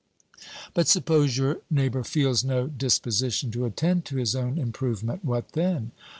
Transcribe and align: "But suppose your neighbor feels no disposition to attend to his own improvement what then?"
"But 0.73 0.87
suppose 0.87 1.37
your 1.37 1.61
neighbor 1.69 2.03
feels 2.03 2.43
no 2.43 2.65
disposition 2.65 3.51
to 3.51 3.65
attend 3.65 4.03
to 4.05 4.15
his 4.15 4.35
own 4.35 4.57
improvement 4.57 5.23
what 5.23 5.49
then?" 5.51 5.91